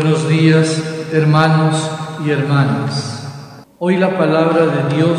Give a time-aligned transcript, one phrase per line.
[0.00, 0.80] Buenos días,
[1.12, 1.90] hermanos
[2.24, 3.64] y hermanas.
[3.80, 5.18] Hoy la palabra de Dios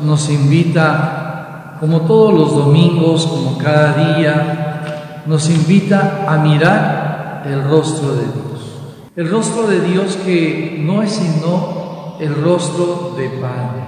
[0.00, 8.12] nos invita, como todos los domingos, como cada día, nos invita a mirar el rostro
[8.12, 8.78] de Dios.
[9.16, 13.82] El rostro de Dios que no es sino el rostro de Padre.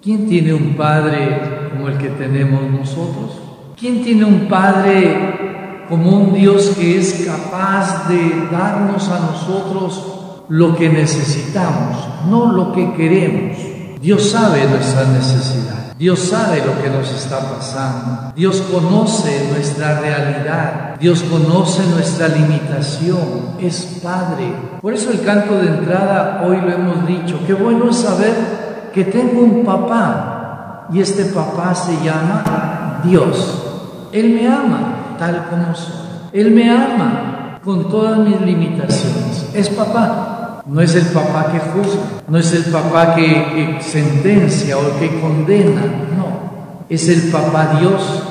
[0.00, 3.38] ¿Quién tiene un Padre como el que tenemos nosotros?
[3.78, 10.76] ¿Quién tiene un Padre como un Dios que es capaz de darnos a nosotros lo
[10.76, 11.96] que necesitamos,
[12.28, 13.58] no lo que queremos.
[14.00, 15.94] Dios sabe nuestra necesidad.
[15.98, 18.32] Dios sabe lo que nos está pasando.
[18.36, 20.94] Dios conoce nuestra realidad.
[21.00, 23.56] Dios conoce nuestra limitación.
[23.60, 24.52] Es Padre.
[24.80, 27.40] Por eso el canto de entrada hoy lo hemos dicho.
[27.46, 33.64] Qué bueno es saber que tengo un papá y este papá se llama Dios.
[34.12, 36.08] Él me ama tal como soy.
[36.32, 39.50] Él me ama con todas mis limitaciones.
[39.54, 40.62] Es papá.
[40.66, 45.80] No es el papá que juzga, no es el papá que, sentencia o que condena,
[46.14, 46.84] no.
[46.90, 48.22] Es el papá Dios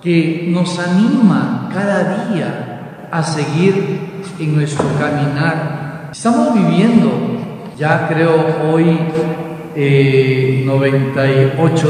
[0.00, 6.10] que nos anima cada día a seguir en nuestro caminar.
[6.12, 7.10] Estamos viviendo,
[7.76, 8.96] ya creo hoy,
[9.74, 10.64] 98 eh,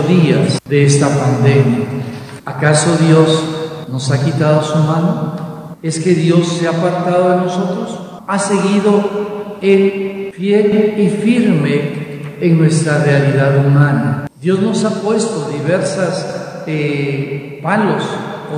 [0.08, 1.84] días de esta pandemia.
[2.46, 3.51] ¿Acaso Dios
[3.92, 5.76] nos ha quitado su mano?
[5.82, 8.00] ¿Es que Dios se ha apartado de nosotros?
[8.26, 14.26] ¿Ha seguido Él fiel y firme en nuestra realidad humana?
[14.40, 18.02] Dios nos ha puesto diversas eh, palos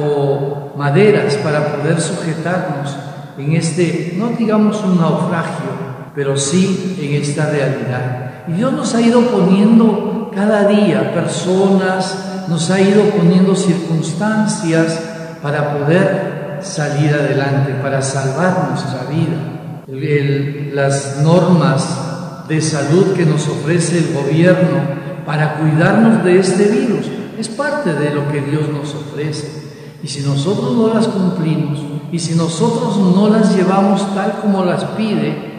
[0.01, 2.97] o maderas para poder sujetarnos
[3.37, 5.67] en este, no digamos un naufragio,
[6.15, 8.45] pero sí en esta realidad.
[8.47, 15.14] Y Dios nos ha ido poniendo cada día personas, nos ha ido poniendo circunstancias
[15.45, 20.73] para poder salir adelante, para salvar nuestra vida.
[20.73, 24.79] las normas de salud que nos ofrece el gobierno
[25.27, 27.07] para cuidarnos de este virus
[27.39, 29.65] es parte de lo que Dios nos ofrece.
[30.03, 31.79] Y si nosotros no las cumplimos
[32.11, 35.53] y si nosotros no las llevamos tal como las pide,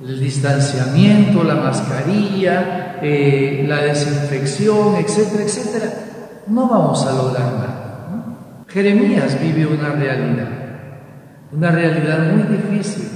[0.00, 5.92] el distanciamiento, la mascarilla, eh, la desinfección, etcétera, etcétera,
[6.46, 7.77] no vamos a lograr nada.
[8.68, 10.48] Jeremías vive una realidad,
[11.52, 13.08] una realidad muy difícil,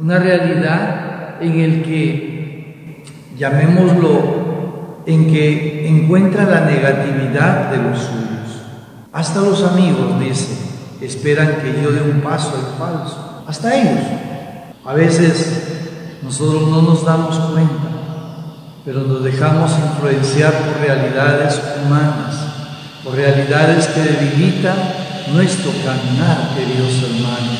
[0.00, 3.04] una realidad en el que,
[3.36, 8.62] llamémoslo, en que encuentra la negatividad de los suyos.
[9.12, 10.56] Hasta los amigos, dice,
[11.02, 13.44] esperan que yo dé un paso al falso.
[13.46, 14.04] Hasta ellos.
[14.82, 17.90] A veces nosotros no nos damos cuenta,
[18.82, 22.45] pero nos dejamos influenciar por realidades humanas
[23.06, 24.76] o realidades que debilitan
[25.32, 27.58] nuestro caminar, queridos hermanos.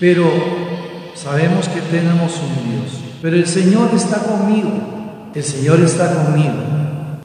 [0.00, 0.30] Pero
[1.14, 3.00] sabemos que tenemos un Dios.
[3.20, 5.30] Pero el Señor está conmigo.
[5.34, 6.54] El Señor está conmigo.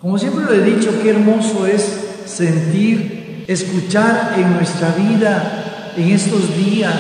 [0.02, 6.56] Como siempre lo he dicho, qué hermoso es sentir, escuchar en nuestra vida, en estos
[6.56, 6.96] días,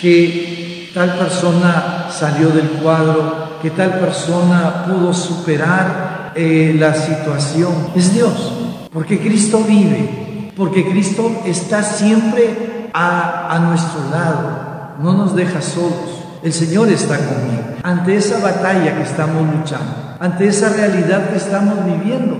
[0.00, 7.90] que tal persona salió del cuadro, que tal persona pudo superar eh, la situación.
[7.94, 8.63] Es Dios.
[8.94, 16.22] Porque Cristo vive, porque Cristo está siempre a, nuestro lado, no nos deja solos.
[16.44, 17.64] El Señor está conmigo.
[17.82, 22.38] Ante esa batalla que estamos luchando, ante esa realidad que estamos viviendo,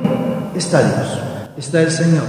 [0.54, 1.20] está Dios,
[1.56, 2.22] está el Señor,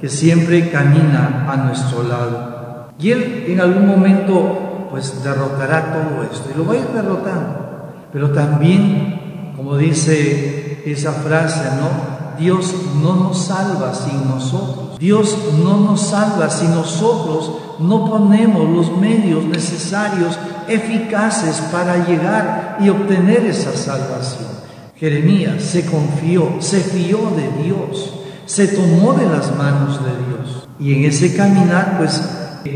[0.00, 2.88] que siempre camina a nuestro lado.
[2.98, 7.92] Y Él en algún momento pues derrotará todo esto y lo va a ir derrotando.
[8.12, 12.19] Pero también, como dice esa frase, ¿no?
[12.40, 14.98] Dios no nos salva sin nosotros.
[14.98, 22.88] Dios no nos salva si nosotros no ponemos los medios necesarios, eficaces para llegar y
[22.88, 24.48] obtener esa salvación.
[24.96, 28.14] Jeremías se confió, se fió de Dios,
[28.46, 30.68] se tomó de las manos de Dios.
[30.78, 32.22] Y en ese caminar pues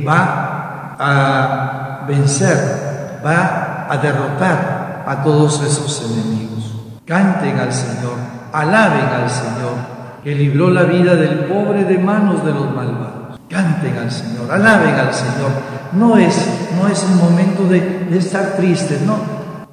[0.06, 6.74] va a vencer, va a derrotar a todos esos enemigos.
[7.06, 9.74] Canten al Señor alaben al Señor,
[10.22, 13.40] que libró la vida del pobre de manos de los malvados.
[13.48, 15.50] Canten al Señor, alaben al Señor.
[15.92, 16.36] No es,
[16.80, 19.16] no es el momento de, estar triste, no.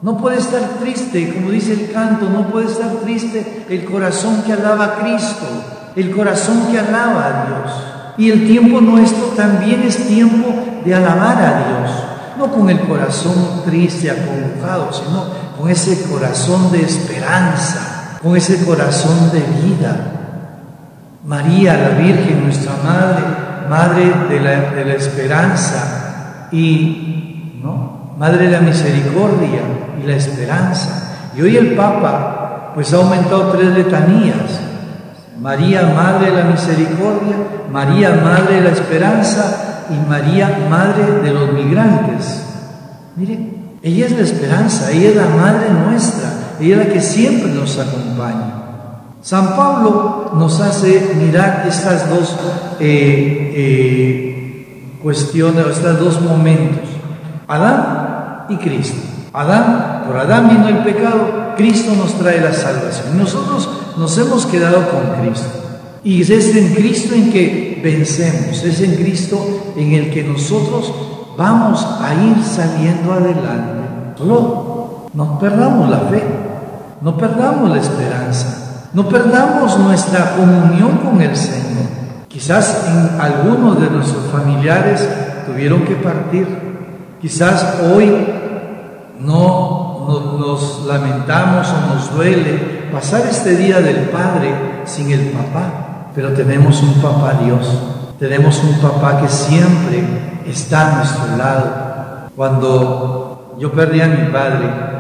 [0.02, 4.54] No puede estar triste, como dice el canto, no puede estar triste el corazón que
[4.54, 5.46] alaba a Cristo,
[5.96, 7.72] el corazón que alaba a Dios.
[8.18, 10.54] Y el tiempo nuestro también es tiempo
[10.84, 12.04] de alabar a Dios,
[12.40, 15.26] no con el corazón triste, acongojado, sino
[15.58, 17.91] con ese corazón de esperanza,
[18.22, 19.96] con ese corazón de vida.
[21.26, 23.24] María, la Virgen, nuestra Madre,
[23.70, 27.12] Madre de la, esperanza, y.
[28.22, 29.62] Madre de la Misericordia
[30.00, 31.32] y la Esperanza.
[31.36, 34.62] Y hoy el Papa pues ha aumentado tres letanías.
[35.40, 37.36] María, Madre de la Misericordia,
[37.72, 42.44] María, Madre de la Esperanza y María, Madre de los migrantes.
[43.16, 43.40] Mire,
[43.82, 46.30] ella es la esperanza, ella es la Madre nuestra,
[46.62, 48.62] ella es la que siempre nos acompaña.
[49.22, 52.36] San Pablo nos hace mirar estas dos
[52.80, 56.90] eh, eh, cuestiones, estos dos momentos,
[57.48, 58.98] Adán y Cristo.
[59.34, 63.18] Adán, por Adán vino el pecado, Cristo nos trae la salvación.
[63.18, 65.48] Nosotros nos hemos quedado con Cristo.
[66.04, 70.92] Y es en Cristo en que vencemos, es en Cristo en el que nosotros
[71.38, 74.18] vamos a ir saliendo adelante.
[74.18, 76.24] Solo no perdamos la fe,
[77.02, 78.90] no perdamos la esperanza.
[78.94, 81.88] No perdamos nuestra comunión con el Señor.
[82.28, 85.08] Quizás en algunos de nuestros familiares
[85.46, 86.48] tuvieron que partir.
[87.22, 88.12] Quizás hoy
[89.20, 94.54] no, nos lamentamos o nos duele pasar este día del Padre
[94.86, 96.10] sin el papá.
[96.14, 97.66] Pero tenemos un papá Dios.
[98.20, 100.04] Tenemos un papá que siempre
[100.46, 102.30] está a nuestro lado.
[102.36, 104.91] Cuando yo perdí a mi padre,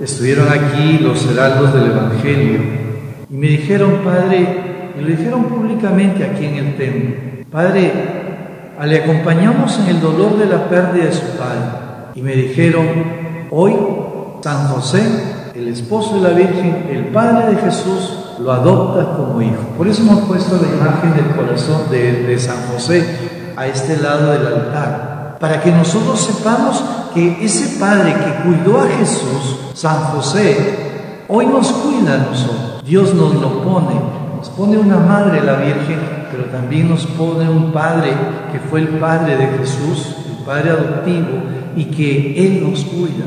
[0.00, 2.60] estuvieron aquí los heraldos del Evangelio
[3.30, 7.14] y me dijeron, Padre, y lo dijeron públicamente aquí en el templo,
[7.50, 7.92] Padre,
[8.86, 12.12] le acompañamos en el dolor de la pérdida de su padre.
[12.14, 12.86] Y me dijeron,
[13.50, 13.74] hoy
[14.42, 15.02] San José,
[15.54, 19.62] el esposo de la Virgen, el Padre de Jesús, lo adopta como hijo.
[19.76, 23.06] Por eso hemos puesto la imagen del corazón de, de San José
[23.56, 26.82] a este lado del altar, para que nosotros sepamos
[27.14, 32.82] que ese Padre que cuidó a Jesús, San José, hoy nos cuida a nosotros.
[32.84, 33.94] Dios nos lo pone,
[34.36, 35.98] nos pone una madre la Virgen,
[36.30, 38.12] pero también nos pone un padre
[38.50, 41.42] que fue el padre de Jesús, el padre adoptivo,
[41.76, 43.26] y que Él nos cuida.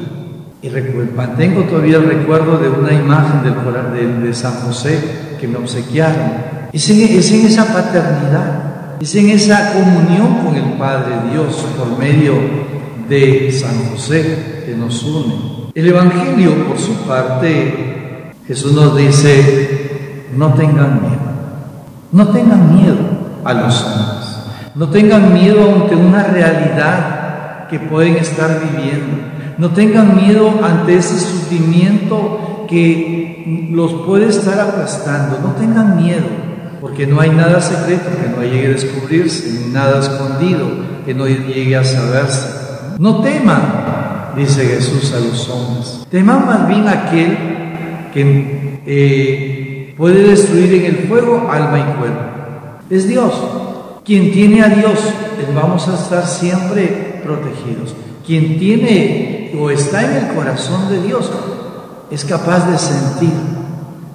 [0.62, 0.70] Y
[1.16, 3.54] mantengo todavía el recuerdo de una imagen del,
[3.94, 6.56] de, de San José que me obsequiaron.
[6.74, 11.98] Es en, es en esa paternidad, es en esa comunión con el Padre Dios por
[12.00, 12.34] medio
[13.10, 15.56] de San José que nos une.
[15.76, 21.20] El Evangelio, por su parte, Jesús nos dice, no tengan miedo,
[22.12, 22.98] no tengan miedo
[23.44, 24.38] a los hombres,
[24.76, 29.18] no tengan miedo ante una realidad que pueden estar viviendo,
[29.58, 36.28] no tengan miedo ante ese sufrimiento que los puede estar aplastando, no tengan miedo,
[36.82, 40.68] porque no hay nada secreto que no llegue a descubrirse, ni nada escondido
[41.06, 42.65] que no llegue a saberse.
[42.98, 47.38] No teman, dice Jesús a los hombres, teman más bien aquel
[48.14, 52.22] que eh, puede destruir en el fuego alma y cuerpo.
[52.90, 53.34] Es Dios.
[54.06, 55.00] Quien tiene a Dios,
[55.56, 57.96] vamos a estar siempre protegidos.
[58.26, 61.32] Quien tiene o está en el corazón de Dios,
[62.12, 63.34] es capaz de sentir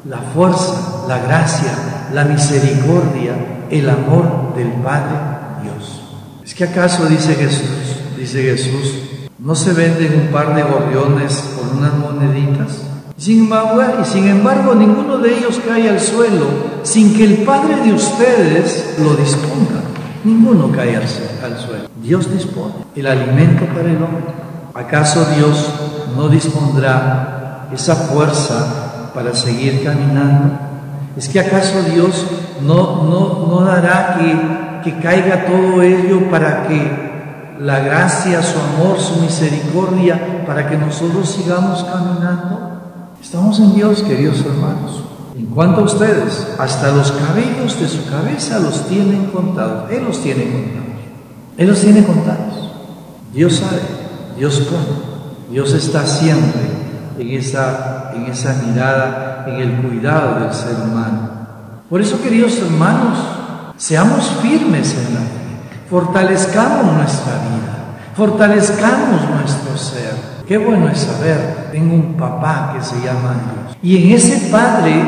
[0.08, 5.16] la fuerza, la gracia, la misericordia, el amor del Padre
[5.62, 6.02] Dios.
[6.44, 7.89] ¿Es que acaso dice Jesús,
[8.30, 8.94] dice Jesús,
[9.38, 12.82] no se venden un par de gorriones por unas moneditas?
[13.16, 16.46] Sin embargo, y sin embargo, ninguno de ellos cae al suelo
[16.82, 19.82] sin que el Padre de ustedes lo disponga.
[20.22, 21.88] Ninguno cae al suelo.
[22.02, 24.24] Dios dispone el alimento para el hombre.
[24.74, 25.68] ¿Acaso Dios
[26.16, 30.56] no dispondrá esa fuerza para seguir caminando?
[31.16, 32.26] ¿Es que acaso Dios
[32.62, 37.09] no, no, no dará que, que caiga todo ello para que
[37.60, 42.80] la gracia, su amor, su misericordia, para que nosotros sigamos caminando?
[43.20, 45.04] Estamos en Dios, queridos hermanos.
[45.36, 49.90] En cuanto a ustedes, hasta los cabellos de su cabeza los tienen contados.
[49.90, 50.90] Él los tiene contados.
[51.58, 52.70] Él los tiene contados.
[53.34, 53.82] Dios sabe,
[54.38, 55.10] Dios pone.
[55.50, 56.62] Dios está siempre
[57.18, 61.28] en esa, en esa mirada, en el cuidado del ser humano.
[61.90, 63.18] Por eso, queridos hermanos,
[63.76, 65.39] seamos firmes en la
[65.90, 72.96] fortalezcamos nuestra vida, fortalezcamos nuestro ser Qué bueno es saber, tengo un papá que se
[72.96, 73.76] llama Dios.
[73.84, 75.00] Y en ese padre,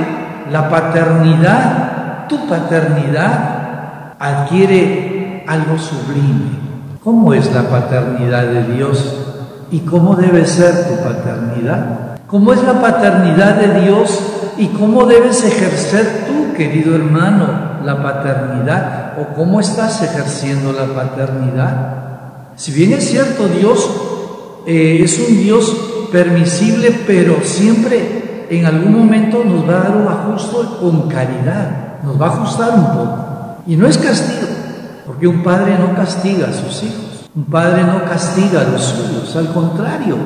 [0.53, 6.61] la paternidad, tu paternidad, adquiere algo sublime.
[7.03, 9.17] ¿Cómo es la paternidad de Dios?
[9.73, 12.19] ¿Y cómo debe ser tu paternidad?
[12.29, 14.21] ¿Cómo es la paternidad de Dios?
[14.57, 19.15] ¿Y cómo debes ejercer tú, querido hermano, la paternidad?
[19.19, 22.03] ¿O cómo estás ejerciendo la paternidad?
[22.57, 23.91] Si bien es cierto, Dios
[24.67, 25.77] eh, es un Dios
[26.13, 32.21] permisible, pero siempre en algún momento nos va a dar un ajuste con caridad, nos
[32.21, 33.27] va a ajustar un poco.
[33.67, 34.49] Y no es castigo,
[35.07, 37.31] porque un padre no castiga a sus hijos.
[37.35, 40.17] Un padre no castiga a los suyos, al contrario,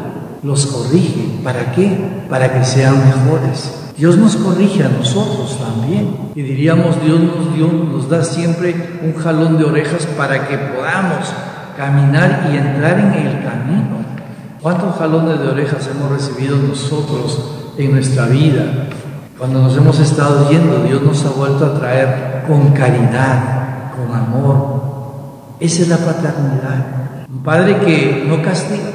[0.42, 1.38] los corrige.
[1.45, 2.26] ¿Para qué?
[2.28, 3.86] Para que sean mejores.
[3.96, 6.14] Dios nos corrige a nosotros también.
[6.34, 7.18] Y diríamos, Dios
[7.72, 11.32] nos, da siempre un jalón de orejas para que podamos
[11.76, 13.96] caminar y entrar en el camino.
[14.60, 18.88] ¿Cuántos jalones de orejas hemos recibido nosotros en nuestra vida?
[19.38, 25.56] Cuando nos hemos estado yendo, Dios nos ha vuelto a traer con caridad, con amor.
[25.58, 27.26] Esa es la paternidad.
[27.30, 28.90] Un padre que no castiga,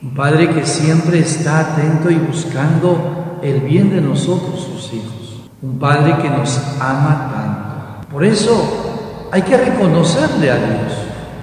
[0.00, 5.42] un padre que siempre está atento y buscando el bien de nosotros, sus hijos.
[5.62, 8.08] Un padre que nos ama tanto.
[8.10, 10.92] Por eso hay que reconocerle a Dios.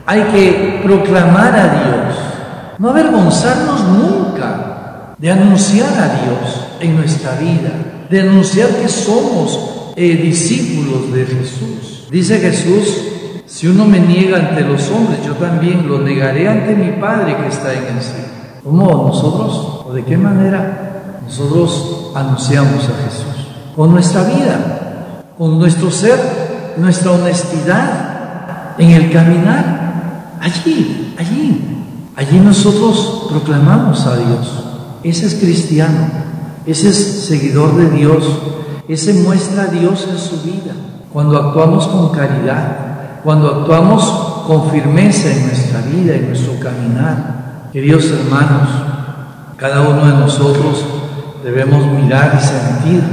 [0.06, 2.18] Hay que proclamar a Dios.
[2.78, 7.72] No avergonzarnos nunca de anunciar a Dios en nuestra vida.
[8.10, 12.08] De anunciar que somos eh, discípulos de Jesús.
[12.10, 13.10] Dice Jesús
[13.50, 17.48] si uno me niega ante los hombres, yo también lo negaré ante mi Padre que
[17.48, 18.28] está en el cielo.
[18.64, 20.89] ¿Cómo nosotros, o de qué manera
[21.30, 23.48] nosotros anunciamos a Jesús?
[23.76, 30.38] Con nuestra vida, con nuestro ser, nuestra honestidad en el caminar.
[30.42, 34.64] Allí, allí, allí nosotros proclamamos a Dios.
[35.04, 36.08] Ese es cristiano,
[36.66, 38.24] ese es seguidor de Dios,
[38.88, 40.74] ese muestra a Dios en su vida.
[41.14, 44.04] Cuando actuamos con caridad, cuando actuamos
[44.48, 47.70] con firmeza en nuestra vida, en nuestro caminar.
[47.72, 48.68] Queridos hermanos,
[49.58, 50.86] cada uno de nosotros
[51.50, 53.04] debemos mirar y sentir,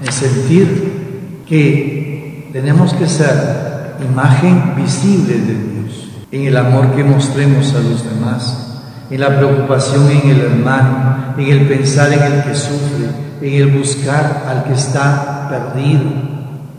[0.00, 7.74] en sentir que tenemos que ser imagen visible de Dios, en el amor que mostremos
[7.74, 12.54] a los demás, en la preocupación en el hermano, en el pensar en el que
[12.54, 13.10] sufre,
[13.42, 16.04] en el buscar al que está perdido,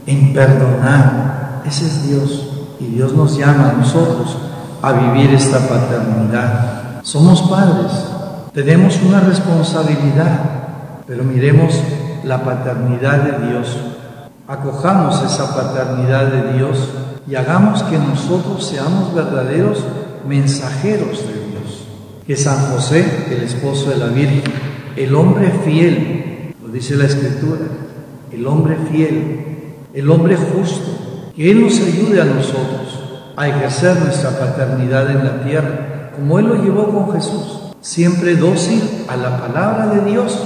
[0.05, 2.45] en perdonar, ese es Dios.
[2.79, 4.38] Y Dios nos llama a nosotros
[4.81, 7.01] a vivir esta paternidad.
[7.01, 7.91] Somos padres,
[8.53, 10.58] tenemos una responsabilidad,
[11.09, 11.73] pero miremos
[12.23, 13.75] la paternidad de Dios.
[14.47, 16.87] Acojamos esa paternidad de Dios
[17.27, 19.83] y hagamos que nosotros seamos verdaderos
[20.27, 21.87] mensajeros de Dios.
[22.27, 24.43] Que San José, el esposo de la Virgen,
[24.95, 27.65] el hombre fiel, lo dice la Escritura,
[28.31, 29.45] el hombre fiel,
[29.95, 32.99] el hombre justo, que Él nos ayude a nosotros
[33.35, 39.05] a ejercer nuestra paternidad en la tierra, como Él lo llevó con Jesús, siempre dócil
[39.07, 40.37] a la palabra de Dios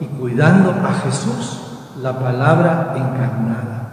[0.00, 1.60] y cuidando a Jesús,
[2.02, 3.92] la palabra encarnada.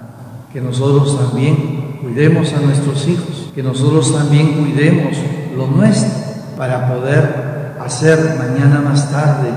[0.51, 5.17] Que nosotros también cuidemos a nuestros hijos, que nosotros también cuidemos
[5.55, 6.11] lo nuestro
[6.57, 9.49] para poder hacer mañana más tarde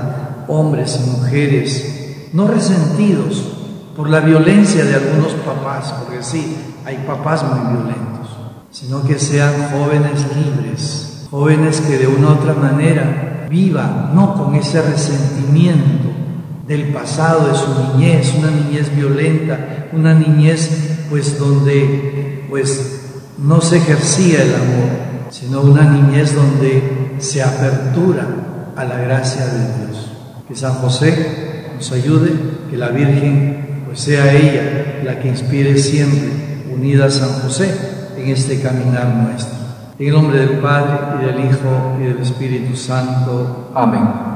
[0.47, 3.43] hombres y mujeres no resentidos
[3.95, 8.27] por la violencia de algunos papás, porque sí, hay papás muy violentos,
[8.71, 14.55] sino que sean jóvenes libres, jóvenes que de una u otra manera vivan, no con
[14.55, 16.07] ese resentimiento
[16.67, 23.77] del pasado, de su niñez, una niñez violenta, una niñez pues donde pues no se
[23.77, 24.89] ejercía el amor,
[25.29, 28.27] sino una niñez donde se apertura
[28.75, 30.11] a la gracia de Dios.
[30.47, 32.31] Que San José nos ayude,
[32.69, 37.73] que la Virgen pues sea ella la que inspire siempre, unida a San José,
[38.17, 39.55] en este caminar nuestro.
[39.99, 43.71] En el nombre del Padre y del Hijo y del Espíritu Santo.
[43.73, 44.26] Amén.